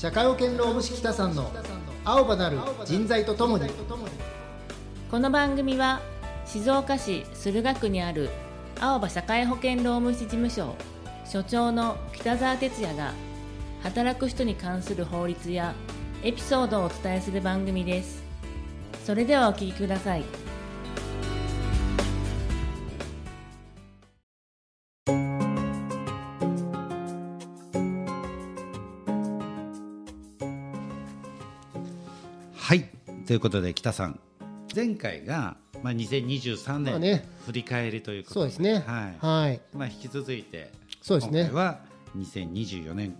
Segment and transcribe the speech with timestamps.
[0.00, 1.50] 社会保険労務士北さんの
[2.04, 3.68] 青葉なる人材とともに。
[5.10, 6.00] この番組は
[6.46, 8.30] 静岡市駿河区にある
[8.78, 10.76] 青葉社会保険労務士事務所
[11.24, 13.12] 所長の北澤哲也が
[13.82, 15.74] 働く人に関する法律や
[16.22, 18.22] エピソードをお伝えする番組です。
[19.04, 20.22] それではお聞きください。
[33.28, 34.18] ということで北さん
[34.74, 37.28] 前回が、まあ、2023年、まあね。
[37.44, 38.82] 振り返りということそうですね。
[38.86, 39.18] はい。
[39.20, 39.60] はい。
[39.74, 41.40] まあ、引き続いてそうですね。
[41.40, 41.80] 今回は
[42.16, 43.16] 2024年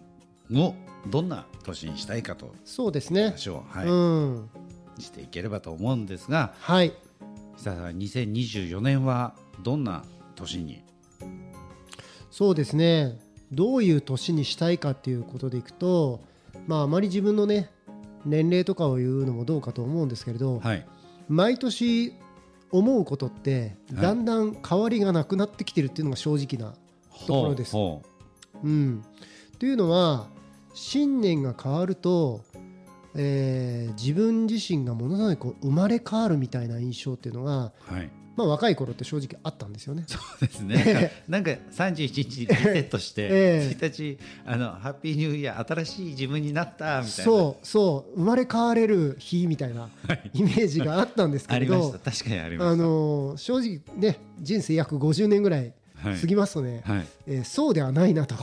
[0.54, 0.74] を
[1.08, 3.24] どんな年にしたいかとそうですね。
[3.24, 3.86] 話を、はい。
[3.86, 4.50] うん。
[4.98, 6.94] していければと思うんですがはい。
[7.58, 10.04] 久さん2024年はどんな
[10.36, 10.84] 年に？
[12.30, 13.18] そうですね。
[13.52, 16.24] どういう年にしたいかっていうことでいくと
[16.66, 17.70] まああまり自分のね
[18.28, 20.86] 年齢とかを言うのもどうかと思うんですけれど、はい。
[21.28, 22.14] 毎年
[22.70, 24.02] 思うことってはい。
[24.02, 26.74] だんだん変わりがなくなってきてるっていうのが正直な
[27.26, 27.72] ところです。
[27.72, 28.02] ほ
[28.62, 29.04] うん、
[29.58, 30.28] というのは
[30.74, 32.42] 信念が変わると、
[33.14, 40.04] えー自分自身がものすごいこう生まれ変わるみたいな印象っていうのが、うはいまあ、若い頃って正直あったんですよね。
[40.06, 41.10] そうですね。
[41.28, 43.76] なんか31日リセットして、 ええ。
[43.76, 47.08] 1日あのハッピーニューイヤー新しい自分になったみたいな。
[47.08, 49.88] そうそう生まれ変われる日みたいな
[50.34, 52.10] イメージがあったんですありまけれどした。
[52.12, 52.72] 確かにありました。
[52.72, 56.16] あのー正直ね人生約50年ぐらいはい。
[56.16, 57.06] 過ぎますとね、はい。
[57.26, 58.36] えーそうではないなと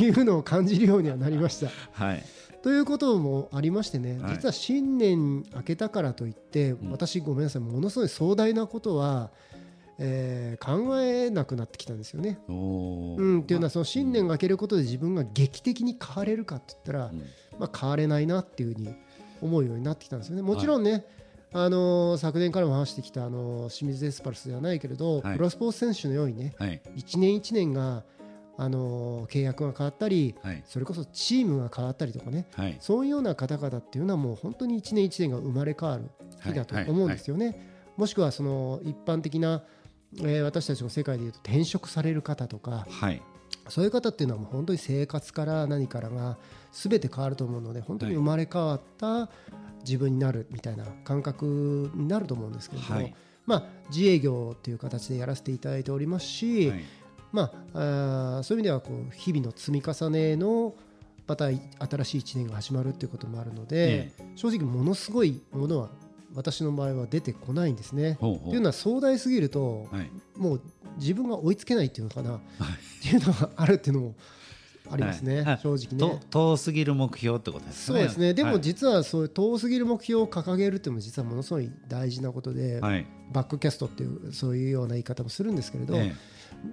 [0.00, 1.68] いうのを感じるようにはなりました。
[1.92, 2.24] はい
[2.62, 4.34] ということもありましてね、はい。
[4.34, 6.90] 実は新年明けたからといって、ん。
[6.90, 9.30] 私ごめんなさいものすごい壮大なことは、
[9.98, 12.38] えー考えなくなってきたんですよね。
[12.48, 17.22] うん、っていうのはその新年が明けることで自分が劇的に変われるかって言ったら、うん。
[17.58, 18.94] まあ、変われないなっていうふうに
[19.40, 20.42] 思うようになってきたんですよね。
[20.42, 21.04] もちろんね、
[21.52, 25.36] あのー昨年からも話してきた、あのー清水エスパルスではないけれど、はい。
[25.36, 26.80] プロスポーツ選手のようにねはい。
[26.96, 28.04] 一年一年が、
[28.58, 30.62] あのー契約が変わったりはい。
[30.66, 32.46] それこそチームが変わったりとかね。
[32.54, 32.76] はい。
[32.80, 36.04] そういうような方々っていうのはもう本当に一年一年が生まれ変わる
[36.42, 36.88] 日だとはい。
[36.88, 37.74] 思うんですよね。
[37.96, 39.62] もしくはその一般的な、
[40.20, 43.22] えー私たちの世界でいうと転職される方とかはい。
[43.68, 46.38] そういう方っていうのはもう本当に生活から何からが
[46.72, 49.28] 全て変わると思うので本当に生まれ変わった
[49.84, 53.14] 自分になるみたいな感覚になると思うんですけれども、はい。
[53.44, 56.84] まあ、自営業っていう形でやらせていただいておりますし、はい
[57.36, 60.74] まあ、あーそういう意味ではこう日々の積み重ねの
[61.26, 65.90] また新しい1年が始まるっていうこともあるので、え正直ものすごいものは
[66.34, 68.16] 私の場合は出てこないんですね。
[68.20, 68.48] ほうほう。
[68.48, 70.10] っていうのは壮大すぎると、はい。
[70.36, 70.60] もう
[70.98, 72.40] 自分が追いつけないっていうのかな、っ
[73.02, 74.14] ていうのがあるっていうのも
[74.90, 75.54] ありますね、はい。
[75.54, 76.20] あ正直ね。
[76.30, 76.52] と。
[76.52, 77.98] 遠すぎる目標ってことですね。
[77.98, 78.34] そうですね。
[78.34, 78.60] でもはい。
[78.60, 83.06] 実はそういう遠すぎる目標を掲げるっていうのも実はものすごい大事なことで、はい。
[83.32, 86.14] バックキャストっていうそういうような言い方もするんですけれど、え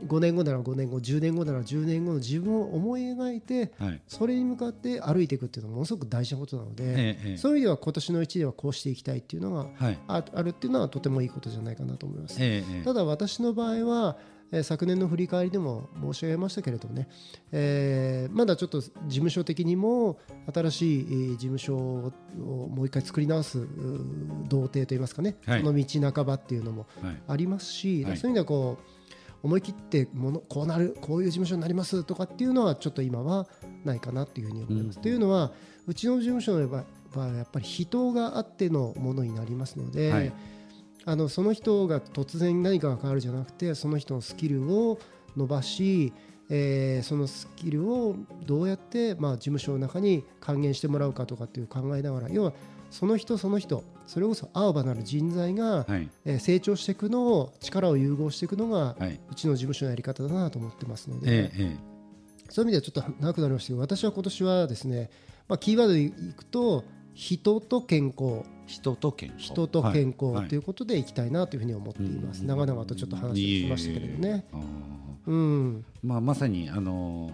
[0.07, 4.01] 5年後なら5年後10年後なら10年後の自分を思い描いてえはい。
[4.07, 7.37] それに向かって歩いていくっていうのはものすごく大事なことなので、ええええ。
[7.37, 9.99] そういう意味では今年の1年はこうしていきたいっていうのがはい。
[10.07, 12.37] ああるっていうのはとてもいいことじゃないかなと思います。
[12.39, 17.07] えただ私の場合は、えー昨年の振り返りでも申し上げましたけれどもね、
[17.51, 20.19] えーまだちょっと事務所的にも
[20.53, 22.11] 新しいえー事務所を
[22.69, 23.67] もう一回作り直す
[24.49, 25.59] 童貞といいますかね、はい。
[25.61, 27.21] その道半ばっていうのもはい。
[27.27, 28.17] ありますし、はい。
[28.17, 29.02] そういう意味ではこう
[29.43, 33.45] 思い切ってものこうなるこういう事務所になりますとかっていうのはちょっと今は
[33.83, 34.95] ないかなっていうふうに思います。
[34.95, 35.51] うんというのは
[35.85, 40.33] うちの事務所の場合はやっぱり人があってのものになりますので、はい
[41.05, 44.99] あのその人が突然何かが変わるじゃなくてその人のスキルを
[45.35, 46.13] 伸ばし、
[46.49, 48.15] えーそのスキルを
[48.45, 52.53] どうやって、まあ、事務所の中に還元してもらうかとかっていう考えながら要は
[52.93, 53.83] その人その人。
[54.05, 56.09] それこそ青葉なる人材が、はい。
[56.25, 59.19] えー成長していくのを力を融合していくのが、はい。
[59.31, 61.93] うちの事務所のやり方だなと思ってますので、えええ
[62.49, 65.09] そういう意味ではちょっと長くなりましたけど私は今年はですね、
[65.47, 66.83] まあ、キーワードでいくと
[67.15, 68.43] 人と健康。
[68.47, 69.43] え人と健康。
[69.43, 70.47] 人と健康はい。
[70.47, 72.47] ということでいきたいなというふうに思っています、うん。
[72.47, 74.45] 長々とちょっと話をしましたけれどね。
[75.25, 77.31] うん、まあ、まさにあの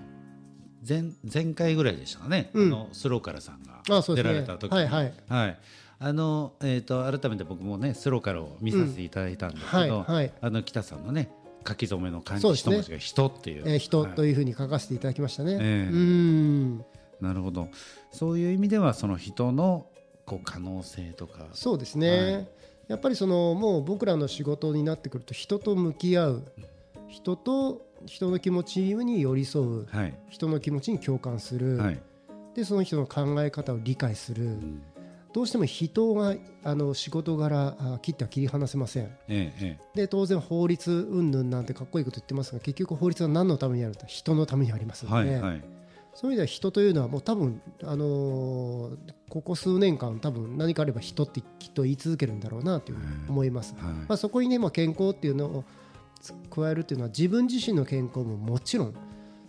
[0.88, 2.68] 前前回ぐらいでしたかね、うん。
[2.68, 4.78] あのスローカラさんが出られた時に。
[4.78, 5.14] はいはい。
[5.28, 5.60] はい。
[6.02, 10.34] あのえー、と改めて僕もねスローカラを見させていただいたんですけど、はいはい。
[10.42, 11.30] あの北さんのね
[11.68, 14.14] 書き初めの漢字一文字が「人」っていう、えー人はい。
[14.14, 15.54] というふうに書かせていただきましたね。
[15.54, 15.92] ええ。
[15.92, 16.78] うん。
[17.20, 17.68] なるほど。
[18.12, 19.88] そういう意味ではその人の
[20.26, 21.48] こう可能性とか。
[21.54, 22.48] そうですね、はい。
[22.88, 26.44] やっぱりそのもう僕らの仕事になってくると人と向き合う。
[27.10, 30.14] 人と人の気持ちに寄り添うはい。
[30.30, 31.96] 人の気持ちに共感する、はい。
[32.56, 34.82] ででその人の考え方を理解する、うん。
[35.34, 39.06] どうしても人があの仕事柄あ切っては切り離せません。
[39.28, 45.64] えええで当然法律云々なんてかっこいいこと言ってますが結局法律は何のためにあるか人のためにありますえので、はいはい。
[46.14, 48.98] そういう意味では人というのはもう多分、あのー
[49.30, 52.98] ここ数年間多分何かあれば人ってきっと言い続けるんだろうなという
[53.30, 53.76] 思います。
[53.78, 53.94] はい。
[53.94, 55.89] まあ、そこにね、まあ、健康っていうのをつ
[56.50, 58.94] 加えるっていうのは自分自身の健康ももちろん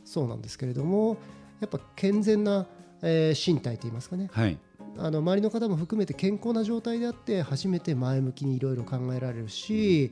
[0.05, 1.17] そうなんですけれども
[1.61, 2.67] やっぱ健全な、
[3.03, 4.29] えー身体といいますかね。
[4.33, 4.59] はい。
[4.99, 10.11] あの周りの方も含めて健康な状態であって初めて前向きにいろいろ考えられるし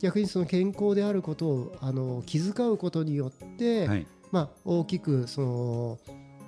[0.00, 4.06] 逆にその健康であることをあの気遣うことによって、はい。
[4.30, 5.98] まあ、大きくその、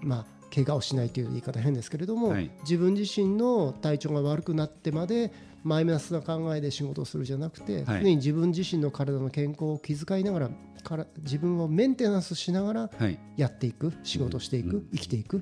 [0.02, 2.50] まあ、怪我をしないという言い方変ですけれども、はい。
[2.62, 8.00] 自分自身の体調が悪くなってまでマイナスな考えで仕事をするじゃなくて、はい。
[8.02, 10.50] 常に自分自身の体の健康を気遣いながら
[10.82, 13.18] から自分をメンテナンスしながらはい。
[13.36, 14.88] やっていく仕事をしていく、うん。
[14.92, 15.38] 生きていく。
[15.38, 15.40] っ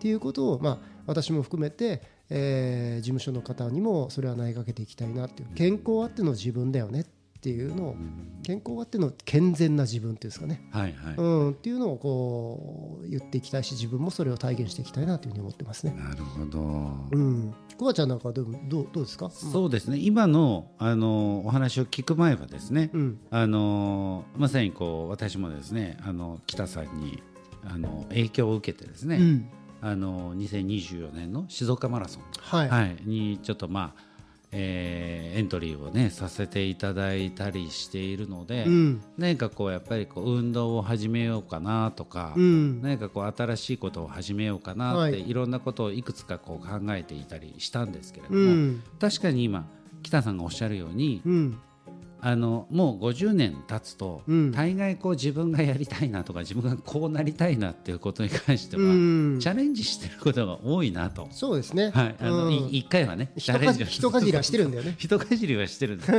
[0.00, 5.48] ていうことを、まあ、私も含めて、えー事務所の方にもそれは投げかけていきたいなっていう。
[5.54, 7.96] 健康あっての自分だよねっていうのを
[8.42, 11.14] 健康あっての健全な自分っていうんですかね、はいはい。
[11.16, 15.94] うん、っていうのをこう言っていきたいし自分もそれを体現していきたいなというふうに思ってますね。
[15.96, 16.60] なるほど。
[17.12, 19.96] うん、コバちゃんなんかはどうどうどうですか、そうですね。
[19.98, 23.20] 今のあのお話を聞く前はですね、うん。
[23.30, 27.22] あのまさにこう私もですねあの北さんに
[27.64, 29.50] あの影響を受けてですね、うん。
[29.82, 34.09] あの2024年の静岡マラソン、はい、はい、にちょっとまあ、
[34.52, 39.02] えーエントリーをねさせていただいたりしているので、うん。
[39.16, 42.82] 何かこうやっぱりこう運動を始めようかなとか、うん。
[42.82, 45.28] 何かこう新しいことを始めようかなって、はい。
[45.28, 48.82] い、ろんなことをいくつかこう考えていたりしたんですけれどうも、ん。
[48.98, 49.66] 確かに今
[50.02, 51.58] 北さんがおっしゃるように、うん
[52.22, 54.52] あのもう50年経つと、うん。
[54.52, 59.38] 大概こう自分がやりたいなとか自分がこうなりたいなっていうことに関しては、うん。
[59.40, 61.28] チャレンジしてることが多いなと。
[61.30, 62.52] そうですね、はい、あの、うん。
[62.52, 64.94] い一回はね、チャレンジを人かじりはしてるんだよね。
[64.98, 66.06] 人かじりはしてるんだ。
[66.10, 66.12] か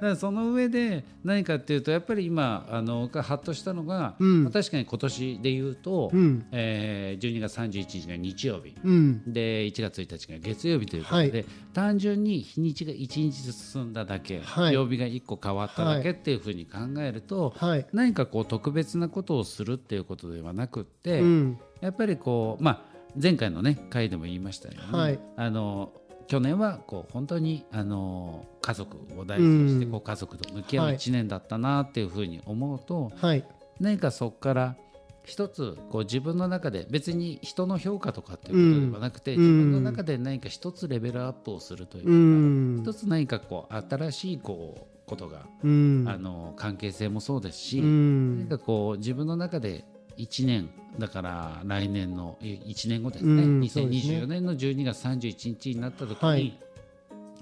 [0.00, 4.44] らその上で何かっていうとやっぱり今あのがハッとしたのが、うん。
[4.44, 6.46] まあ確かに今年で言うと、うん。
[6.52, 8.74] えー12月31日が日曜日。
[8.82, 9.32] うん。
[9.32, 11.44] で1月1日が月曜日ということで、はい。
[11.72, 14.74] 単純に日にちが1日進んだだけ、はい。
[14.74, 17.86] 曜日が1個変わっただけっていうふうに考えると、はい。
[17.92, 21.58] 何かこう特別なことをするっていうことではなくって、うん。
[21.80, 25.18] やっぱりこう、まあ、前回の、ね、回でも言いましたように、はい。
[25.36, 25.92] あの
[26.26, 29.90] 去年はこう本当にあの家族を大事にしてうん。
[29.92, 30.96] こう家族と向き合うはい。
[30.96, 33.44] 1年だったなっていうふうに思うと、はい。
[33.80, 34.76] 何かそこから
[35.24, 39.40] 一つこう自分の中で別に人の評価とかっていうことではなくて、うん。
[39.40, 42.82] 自分の中で何か一つレベルアップをするというか、うん。
[42.82, 46.04] 一つ何かこう新しいこうことが、うん。
[46.08, 48.38] あの関係性もそうですし、うん。
[48.40, 49.84] 何かこう自分の中で
[50.16, 54.18] 1年だから来年の1年後ですね、うんそうですね。
[54.20, 56.58] 2024年の12月31日になった時に、はい。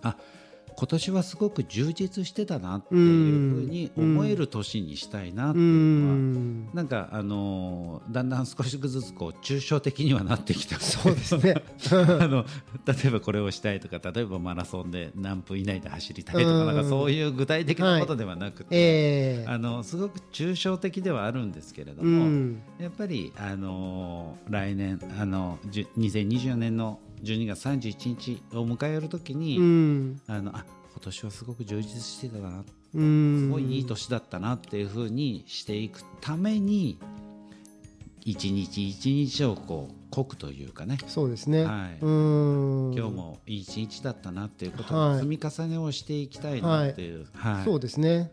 [0.02, 0.16] あ
[0.76, 6.70] 今年はすごく充実してたなっていうふうに思える年にしたいなってういうのは、ん。
[6.74, 10.78] なんかあのーだんだん少しずつこう抽象的にはなってきた。
[10.80, 11.54] そうですね。
[11.92, 12.44] あの
[12.86, 19.46] 例えばこれをしたいとか例えばマラソンで何分以内で走りたいとかうんなんかそういう具体的なことではなくて、ええ。
[19.46, 22.62] あのすごく抽象的ではあるんですけれどうも、ん。
[22.78, 30.20] やっぱり、あのー来年あのじゅ2024年の12月31日を迎えるときに、うん。
[30.26, 32.64] あのあ今年はすごく充実してたな。
[32.94, 33.38] うん。
[33.46, 36.98] すごいいい年だったなっていうふうにしていくために
[38.24, 40.98] 一日一日をこう濃くというかね。
[41.06, 41.64] そうですね。
[41.64, 41.98] はい。
[42.00, 42.94] うん。
[42.94, 45.08] 今日もいい一日だったなっていうことはい。
[45.10, 47.64] の積み重ねをしていきたいなっていう、はい。
[47.64, 48.32] そうですね。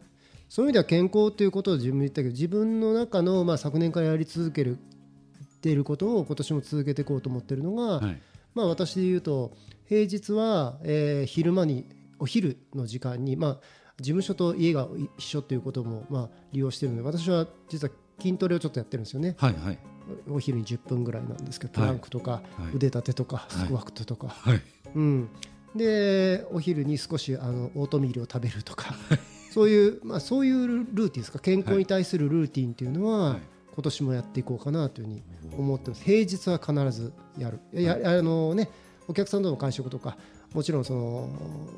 [0.50, 8.22] そういう意味では健康ということを自分も言ったけど自分の中のまあ昨年からやり続けるっていることを今年も続けていこうと思っているのが、はい
[8.56, 11.86] まあ、私で言うと平日は、えー昼間に
[12.20, 13.60] お昼の時間に、まあ、
[13.98, 14.88] 事務所と家が
[15.18, 19.36] 一緒ということも、まあ、利用しているので私は実は筋トレをちょっとやってるんですよね。
[19.38, 19.80] はいはい。
[20.30, 22.42] お昼に10分ぐらいなんですけどプランクとか、は
[22.74, 22.76] い。
[22.76, 23.54] 腕立てとかい。
[23.54, 24.62] スクワットとか、はい。
[24.96, 25.30] うん、
[25.76, 28.96] でお昼に少しあのオートミールを食べるとか。
[29.52, 31.40] そういう、まあ、そういうルーティンですか？
[31.40, 33.42] 健康に対するルーティンっていうのは、はい
[33.80, 35.24] 今年もやっていこうかなというふうに
[35.58, 36.04] 思ってます。
[36.04, 37.60] 平日は必ずやる。
[37.74, 37.82] い。
[37.82, 38.70] やあのね
[39.08, 40.18] お客さんとの会食とか
[40.54, 41.30] もちろんその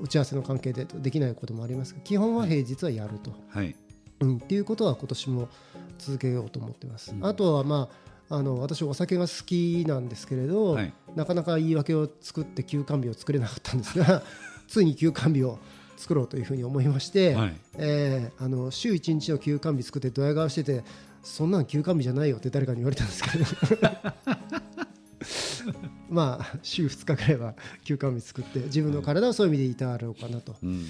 [0.02, 3.76] 打ち合わせの関係でできないこともありますが基本は平日はやると、はい。
[4.20, 5.48] うん、っていうことは今年も
[6.00, 7.24] 続けようと思ってます、うん。
[7.24, 7.88] あとはま
[8.32, 10.92] ああの私お酒が好きなんですけれど、はい。
[11.16, 14.24] なかなか言い訳を作って休館日を作れなかったんですが
[14.68, 15.60] ついに休館日を
[15.98, 17.56] 作ろうというふうに思いまして、はい。
[17.78, 20.84] えーあの週1日の休館日作ってドヤ顔してて
[21.24, 23.46] そんなん休館日じゃないよって誰かに言われたんですけど。
[26.10, 30.86] まあ週2日ぐらいは休館日作って自分の体をそういう意味でいたわろうかなと、うん。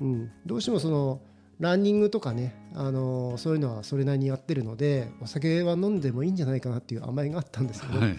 [0.00, 1.22] うん、どうしてもその
[1.58, 8.18] ランニングとかね、あのそういうのはそれなりにやってるのでお酒は飲んでもいいんじゃないかなっていう甘えがあったんですけど、はいはい。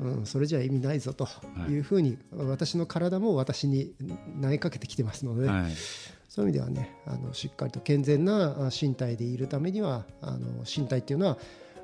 [0.00, 1.26] うん、それじゃ意味ないぞと
[1.68, 3.92] いうふうに、私の体も私に
[4.40, 5.72] 投げかけてきてますので、はい
[6.30, 11.36] そういう意味ではねあのしっかりと健全なあ身体でいるためにはあの身体っていうのは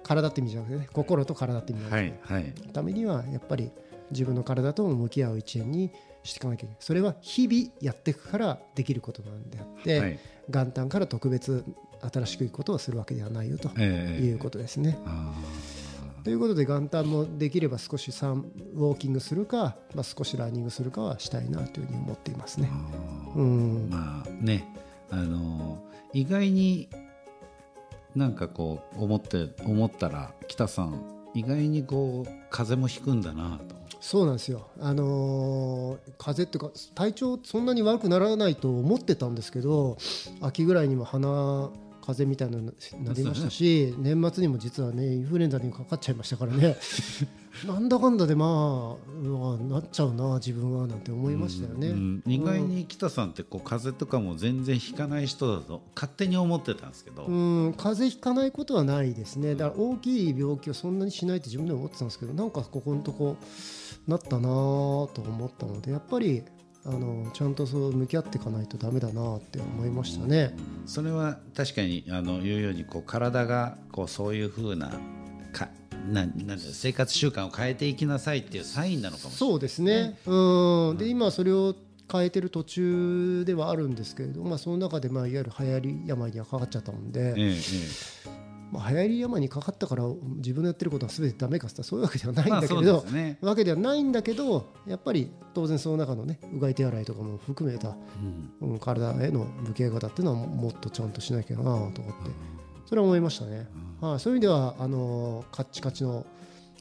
[0.04, 2.52] 体って意味じゃなくてね心と体って意味じゃなくて、はいはい。
[2.72, 3.72] ためにはやっぱり
[4.12, 5.90] 自分の体とも向き合う一年に
[6.22, 6.76] していかなきゃいけない。
[6.78, 10.18] それは日々やっていくからできることなんであって、はい。
[10.48, 11.64] 元旦から特別
[12.12, 14.96] 新しくいくことをするわけではないよとええいうことですね。
[15.06, 15.34] あ
[16.26, 22.68] ということで元旦もできれば少しウォーキングするか、まあ、少しランニングするかはしたいなというふうに思っていますね。
[22.68, 23.38] ー。
[23.38, 24.66] うん、まあね
[25.12, 25.78] あの
[26.12, 26.88] 意外に
[28.16, 31.00] なんかこう思って思ったら北さん
[31.32, 33.76] 意外にこう風邪もひくんだなと。
[34.00, 39.96] そうなんですよ、あのー風邪っていうか体調そんなに悪くならないと思ってたんですけど
[40.40, 41.70] 秋ぐらいにも鼻
[42.06, 42.58] 風邪みたいな
[43.02, 46.76] なりましたし、年末にも実はねインフルエンザにかかっちゃいましたからね。
[47.66, 51.88] なんだかんだでまあうわなっちゃうな自分はなんて思いましたよね。
[51.88, 59.54] うん意外に北さんってこう風邪とかも全然ひかない人だと勝手に思ってたんですけど、うん、風邪ひかないことはないですね。
[59.56, 63.36] だから大きい病気をそんなにしないって自分でも思ってたんですけどなんかここのとこ
[64.06, 66.44] なったなぁと思ったのでやっぱり
[66.88, 70.54] あのちゃんとそう向き合っていかないとダメだなって思いましたね。
[70.86, 74.92] それは確かにあの言うようにこう体がこうそういうふうな
[75.52, 75.68] か
[76.12, 79.52] ななん生活習慣を変えていきなさいっていうサインなのかもしれない。
[79.52, 81.74] そうですね、うん、で今それを
[82.10, 88.35] 変えてる途中ではあるんですけれど、まあ、その中でまあいわゆる流行り病にはかかっちゃったもんで、えええ
[88.76, 90.04] まあ、流行り病にかかったから
[90.36, 97.96] 自分のやってることは全てダメかって言ったらそういうわけではないんだけれど、ね、わけではないんだけどやっぱり当然その中のねうがい手洗いとかも含めた、
[98.60, 98.72] うん。
[98.72, 102.02] うん、体への向き合い方っていうのはもっとちゃんとしなきゃなと思って
[102.84, 103.66] それは思いましたね、
[104.00, 106.26] はい、そういう意味ではあのカッチカチの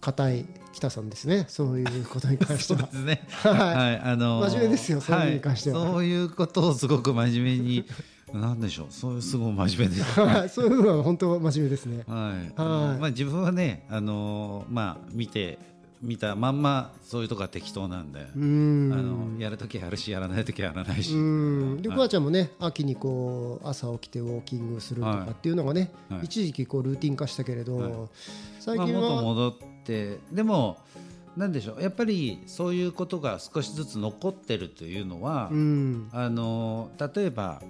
[0.01, 1.45] 硬い北さんですね。
[1.47, 2.87] そういうことに関しては。
[2.93, 3.25] ね。
[3.29, 5.23] ははい、あのー真面目ですよそうい。
[5.23, 5.83] うのに関しては。
[5.83, 7.85] そういうことをすごく真面目に
[8.39, 8.87] なんでしょう？
[8.89, 10.01] そういうすごい真面目で。
[10.01, 10.13] す
[10.55, 12.03] そういうのは本当真面目ですね。
[12.07, 12.99] はい、はい。
[12.99, 15.57] まあ自分はねあのーまあ見て
[16.01, 18.93] 見たまんまそういうとこは適当なんで、ん。
[18.93, 21.81] あのやるときやるしやらないときやらないし、うん。
[21.81, 21.97] で、はい。
[21.97, 26.25] くわちゃんもね、秋にこう朝起きてウォーキングするとかっていうのがね、はい。
[26.25, 27.91] 一時期こうルーティン化したけれど、はい。
[28.59, 30.77] 最近まあ、戻ってでも
[31.37, 31.81] なんでしょう？
[31.81, 37.61] やっぱりそういうことが少しずつ残ってるというのは、うん、あの例えば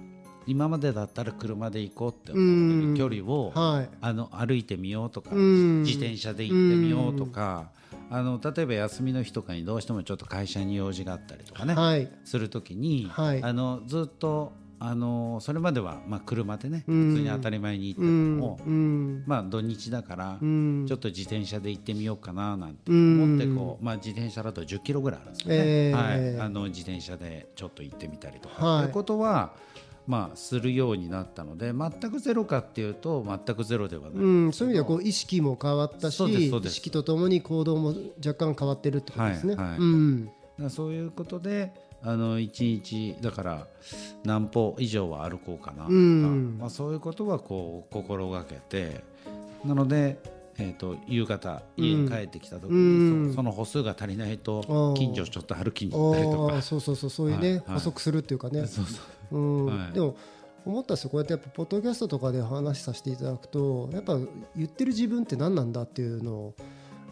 [0.46, 5.82] 今までだったら車で行こうって思ってる距離を、はい、あの歩いてみようとか、うん。
[5.82, 7.70] 自転車で行ってみようとか、
[8.10, 13.42] あの例えば休みの日とかにどうしてもちょっと会社に用事があったりとかね、はい、するときに、はい。
[13.42, 17.08] あのずっとあのそれまでは、まあ、車でね、うん。
[17.10, 20.84] 普通に当たり前に行ってたうん、のも、うん、まあ、土日だから、うん。
[20.86, 28.90] ちょっと自転車で行ってみようかななんて思ってこう、まあ、自転車だと10キロぐらいあるんですよね、えーはい、あの自転車でちょっと行ってみたりとか、はいとい。
[28.90, 29.54] うことは、
[30.06, 37.94] まあ、するようになったので全くゼロかっていうと全くゼロではない、うん、そういう意味ではこう意識も変わったし意識とともに行動も
[38.24, 39.56] 若干変わってるってことですね。
[39.56, 39.78] はいはい。
[39.78, 40.30] うん。
[40.70, 43.66] そういうことであの1日だから
[44.24, 46.58] 何歩以上は歩こうかなとか、うん。
[46.58, 49.04] まあ、そういうことはこう心がけて
[49.64, 50.18] なので、
[50.58, 53.28] えー、と夕方家に帰ってきた時に、うん。
[53.30, 56.62] そその歩数が足りないと近所ちょっと歩きに行ったりとか。
[56.62, 57.62] そうそうそうそういうね、はいはい。
[57.74, 58.62] 補足するっていうかね。
[58.62, 60.16] でも
[60.64, 61.10] 思ったんですよ。
[61.10, 64.18] こうやってやっぱポッドキャストとかで話させていただくとやっぱ
[64.56, 66.54] 言ってる自分って何なんだっていうのを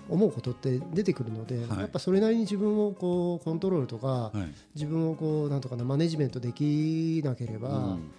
[0.09, 1.79] 思うことって出てくるので、はい。
[1.81, 4.39] やっぱそれなりに自分をこうコントロールとか、はい。
[4.75, 8.11] 自分をこうなんとかなマネジメントできなければ、うん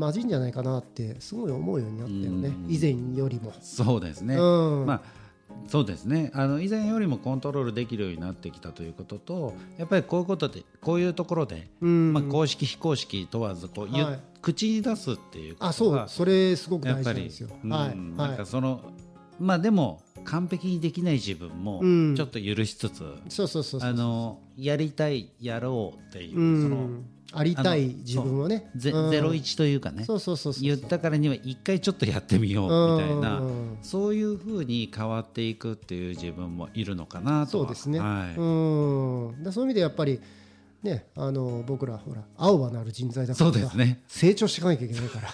[0.00, 2.72] まずいんじゃないかなってすごい思うようになったよね、うん。
[2.72, 3.52] 以前よりも。
[3.60, 4.86] そうですね、うん。
[4.86, 5.02] まあ
[5.66, 6.30] そうですね。
[6.32, 12.12] あの以前よりもコントロールできるようになってきたということとやっぱりこういうことでこういうところで、うん。
[12.12, 14.20] まあ、公式非公式問わずこう、はい。
[14.40, 16.04] 口に出すっていうことはあそう。
[16.08, 17.48] それすごく大やっぱり事なんですよ。
[17.62, 17.70] うん。
[17.70, 17.96] はい。
[17.96, 18.80] なんはいかその
[19.38, 22.14] まあでも完璧にできない自分もうん。
[22.14, 23.90] ちょっと許しつつ、そうそうそうそう。
[23.90, 26.62] あのやりたいやろうっていう、うん。
[26.62, 26.88] その
[27.32, 28.70] ありたい自分をね。
[28.74, 30.06] ゼロ一というかね。
[30.60, 33.40] 言ったからには一回ちょっとやってみようみたいな。
[33.40, 33.78] うん。
[33.82, 38.42] そういうふうに変わっていくっていう自分もいるのかなとはそうですね、はいう
[39.38, 40.20] んだそういう意味でやっぱり
[40.82, 44.02] ねあの僕らほら青葉なる人材だからそうですね。
[44.08, 45.28] 成長していかなきゃいけないから。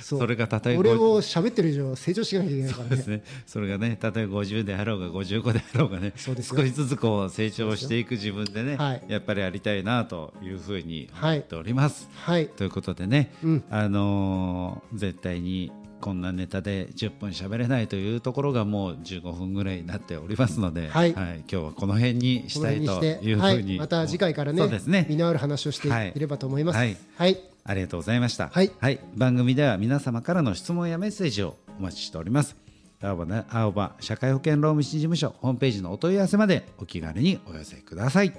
[0.00, 2.96] そ それがたとえ俺も喋ってる以上成長しなきゃいけないからね。
[2.96, 6.60] ですね、それがね、たとえ50であろうが55であろうがね、そうですよ。
[6.60, 9.02] 少しずつこう成長していく自分でね、はい。
[9.08, 12.08] やっぱりやりたいなというふうにはい思っております。
[12.14, 12.48] はい。
[12.48, 13.64] ということでね、うん。
[13.70, 15.70] あのー絶対に
[16.02, 21.12] こんなネタで10分喋れないというところがもう15分ぐらいになっておりますので、はい。
[21.12, 25.06] 今日はこの辺にしたいというふうに、はい、また次回からねそうですね。
[25.08, 26.76] 身のある話をしていければと思います。
[26.76, 26.96] はい。
[27.16, 28.48] はい、ありがとうございました。
[28.48, 28.72] はい。
[29.14, 32.56] 番組では皆様からの質問やメッセージをお待ちしております。
[33.00, 38.32] 青葉ね青葉社会保険労務士事務所ホームページのお問い合わせまでお気軽にお寄せください。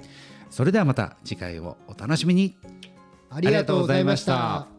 [0.50, 2.56] それではまた次回をお楽しみに。
[3.30, 4.73] ありがとうございました